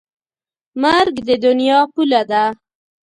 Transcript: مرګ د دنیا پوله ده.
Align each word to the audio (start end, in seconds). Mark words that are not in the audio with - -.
مرګ 0.81 1.15
د 1.27 1.29
دنیا 1.45 1.79
پوله 1.93 2.21
ده. 2.31 2.43